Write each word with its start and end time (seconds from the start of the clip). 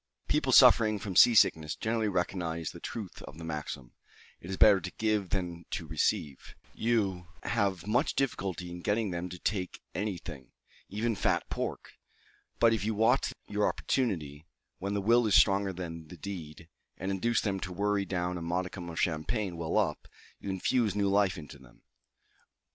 People 0.27 0.51
suffering 0.51 0.97
from 0.97 1.15
sea 1.15 1.35
sickness 1.35 1.75
generally 1.75 2.07
recognize 2.07 2.71
the 2.71 2.79
truth 2.79 3.21
of 3.27 3.37
the 3.37 3.43
maxim, 3.43 3.91
"It 4.39 4.49
is 4.49 4.57
better 4.57 4.81
to 4.81 4.91
give 4.97 5.29
than 5.29 5.65
to 5.69 5.85
receive:" 5.85 6.55
you 6.73 7.27
have 7.43 7.85
much 7.85 8.15
difficulty 8.15 8.71
in 8.71 8.81
getting 8.81 9.11
them 9.11 9.29
to 9.29 9.37
take 9.37 9.79
any 9.93 10.17
thing, 10.17 10.53
even 10.89 11.15
fat 11.15 11.47
pork; 11.51 11.91
but 12.59 12.73
if 12.73 12.83
you 12.83 12.95
watch 12.95 13.31
your 13.47 13.67
opportunity, 13.67 14.47
when 14.79 14.95
the 14.95 15.01
will 15.01 15.27
is 15.27 15.35
stronger 15.35 15.71
than 15.71 16.07
the 16.07 16.17
deed, 16.17 16.67
and 16.97 17.11
induce 17.11 17.41
them 17.41 17.59
to 17.59 17.71
worry 17.71 18.03
down 18.03 18.39
a 18.39 18.41
modicum 18.41 18.89
of 18.89 18.99
champagne 18.99 19.55
well 19.55 19.77
up, 19.77 20.07
you 20.39 20.49
infuse 20.49 20.95
new 20.95 21.09
life 21.09 21.37
into 21.37 21.59
them. 21.59 21.83